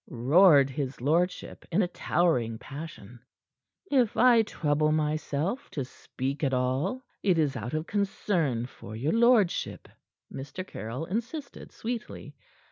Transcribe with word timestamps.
roared 0.09 0.67
his 0.71 0.99
lordship, 0.99 1.63
in 1.71 1.83
a 1.83 1.87
towering 1.87 2.57
passion. 2.57 3.19
"If 3.91 4.17
I 4.17 4.41
trouble 4.41 4.91
myself 4.91 5.69
to 5.77 5.85
speak 5.85 6.43
at 6.43 6.55
all, 6.55 7.03
it 7.21 7.37
is 7.37 7.55
out 7.55 7.75
of 7.75 7.85
concern 7.85 8.65
for 8.65 8.95
your 8.95 9.13
lordship," 9.13 9.87
Mr. 10.33 10.65
Caryll 10.65 11.05
insisted 11.05 11.71
sweetly. 11.71 12.35